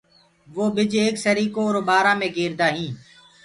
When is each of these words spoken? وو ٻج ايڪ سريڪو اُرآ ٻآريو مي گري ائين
وو 0.55 0.65
ٻج 0.75 0.91
ايڪ 1.01 1.15
سريڪو 1.23 1.61
اُرآ 1.69 1.81
ٻآريو 1.87 2.13
مي 2.19 2.27
گري 2.35 2.45
ائين 2.67 2.93